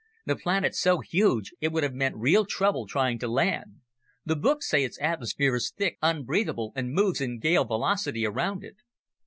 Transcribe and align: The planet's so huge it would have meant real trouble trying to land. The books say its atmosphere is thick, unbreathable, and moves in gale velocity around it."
The 0.25 0.35
planet's 0.35 0.79
so 0.79 1.01
huge 1.01 1.53
it 1.61 1.71
would 1.71 1.83
have 1.83 1.93
meant 1.93 2.15
real 2.15 2.43
trouble 2.43 2.87
trying 2.87 3.19
to 3.19 3.27
land. 3.27 3.81
The 4.25 4.35
books 4.35 4.67
say 4.67 4.83
its 4.83 4.99
atmosphere 4.99 5.53
is 5.53 5.69
thick, 5.77 5.99
unbreathable, 6.01 6.71
and 6.75 6.91
moves 6.91 7.21
in 7.21 7.37
gale 7.37 7.65
velocity 7.65 8.25
around 8.25 8.63
it." 8.63 8.77